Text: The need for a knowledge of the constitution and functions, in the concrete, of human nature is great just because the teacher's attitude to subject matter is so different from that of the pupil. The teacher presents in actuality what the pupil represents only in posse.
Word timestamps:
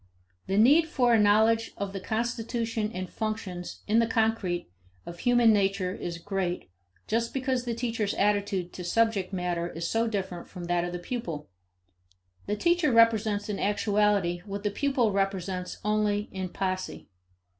The 0.47 0.57
need 0.57 0.87
for 0.87 1.13
a 1.13 1.19
knowledge 1.19 1.73
of 1.77 1.93
the 1.93 1.99
constitution 1.99 2.89
and 2.91 3.07
functions, 3.07 3.83
in 3.85 3.99
the 3.99 4.07
concrete, 4.07 4.67
of 5.05 5.19
human 5.19 5.53
nature 5.53 5.93
is 5.93 6.17
great 6.17 6.71
just 7.05 7.35
because 7.35 7.65
the 7.65 7.75
teacher's 7.75 8.15
attitude 8.15 8.73
to 8.73 8.83
subject 8.83 9.31
matter 9.31 9.69
is 9.69 9.87
so 9.87 10.07
different 10.07 10.47
from 10.49 10.63
that 10.63 10.83
of 10.83 10.91
the 10.91 10.97
pupil. 10.97 11.49
The 12.47 12.55
teacher 12.55 12.91
presents 13.05 13.47
in 13.47 13.59
actuality 13.59 14.39
what 14.43 14.63
the 14.63 14.71
pupil 14.71 15.11
represents 15.11 15.77
only 15.85 16.29
in 16.31 16.49
posse. 16.49 17.07